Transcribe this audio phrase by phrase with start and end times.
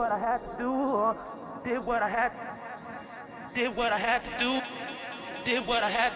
[0.00, 1.14] what I had to do, or
[1.62, 2.32] did what I had,
[3.54, 4.50] did what I had to do,
[5.44, 6.12] did what I had,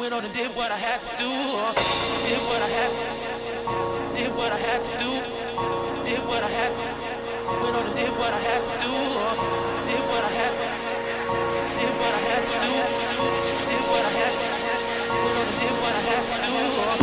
[0.00, 1.70] went on and did what I had to do, or
[2.26, 2.90] did what I had,
[4.18, 5.10] did what I had to do,
[6.10, 6.72] did what I had,
[7.62, 9.30] went on and did what I had to do, or
[9.86, 10.54] did what I had,
[11.78, 12.72] did what I had to do,
[13.62, 14.34] did what I had,
[15.22, 16.97] went on and did what I had to do, or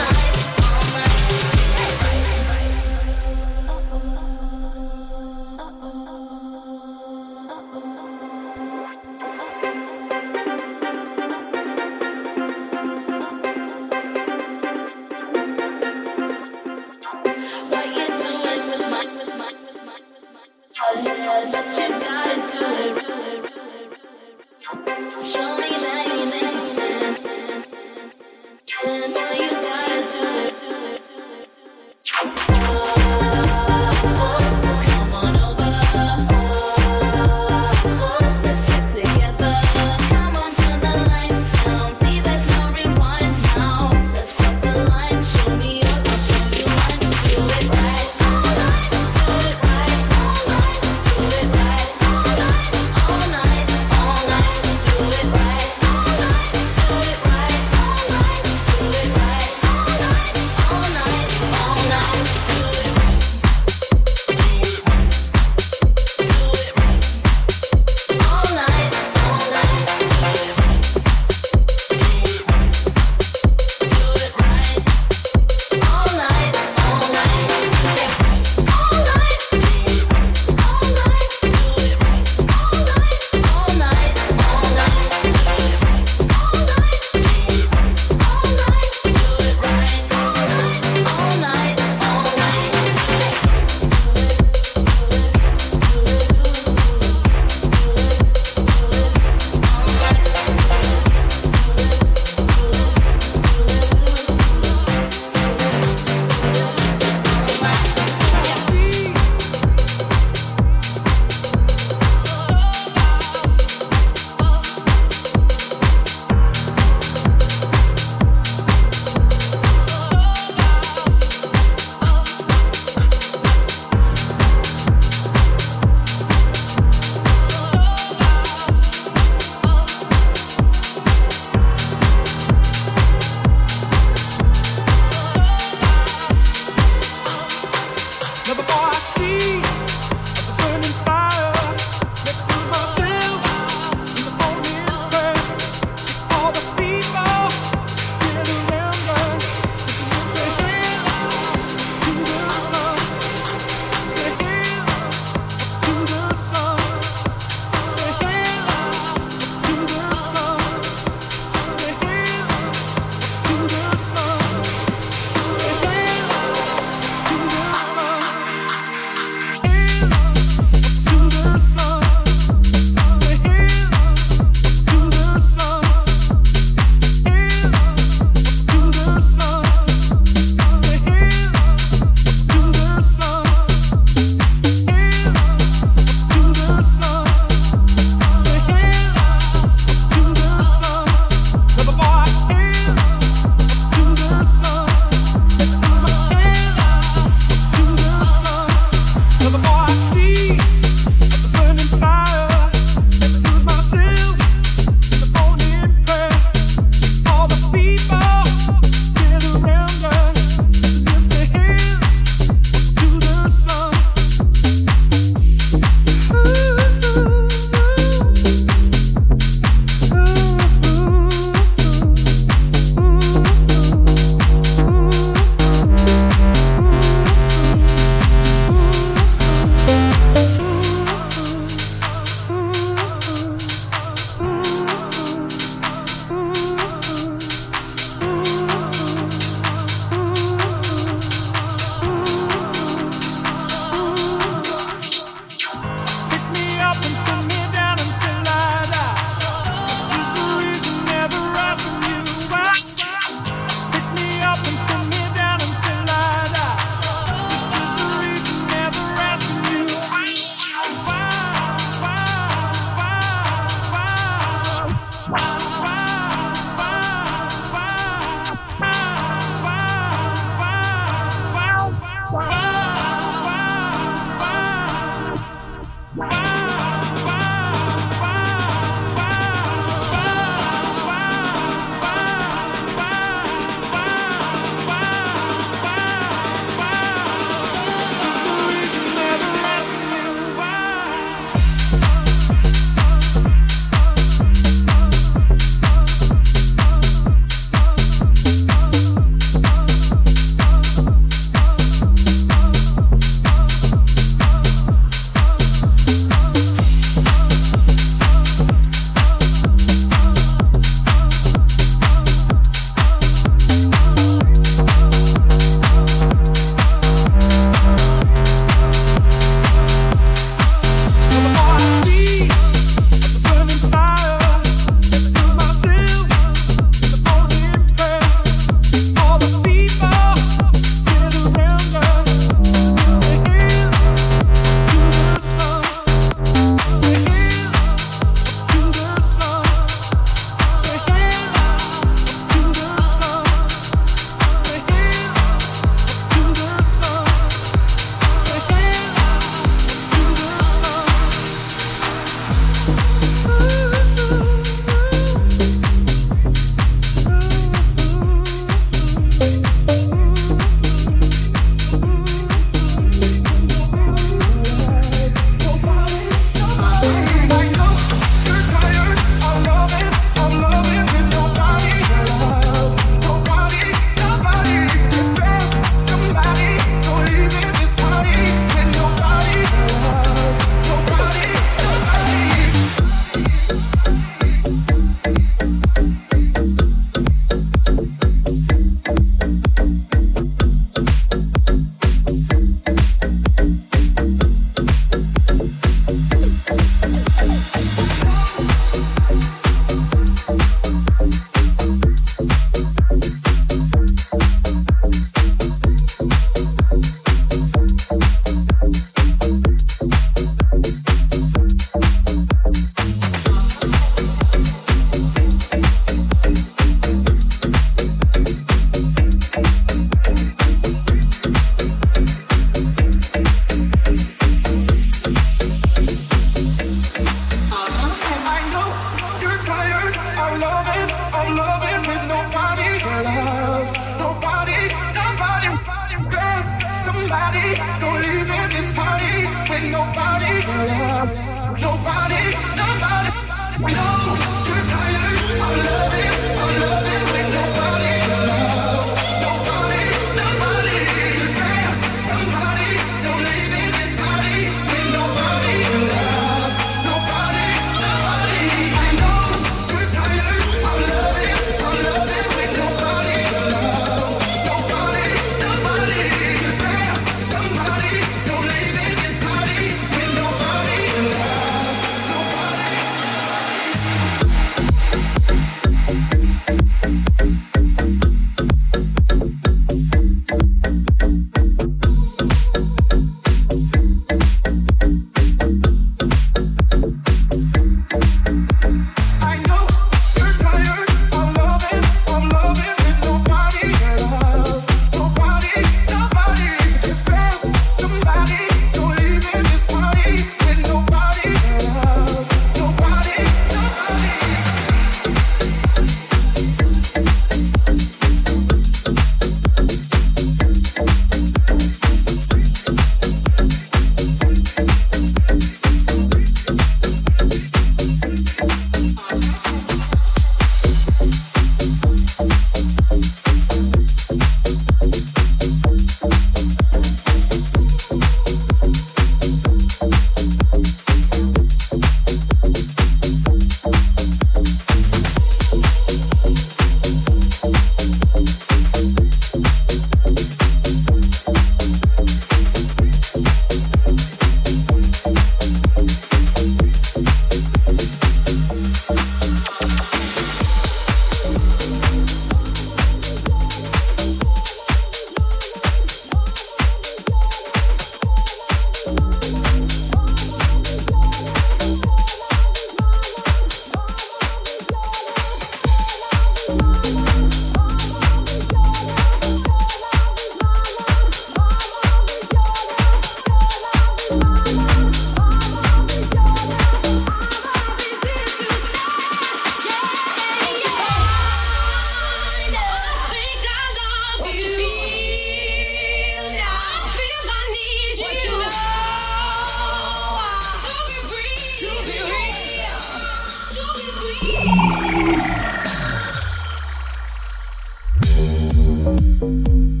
[599.41, 600.00] Música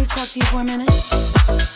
[0.00, 1.69] please talk to you for a minute?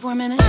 [0.00, 0.39] Four minutes.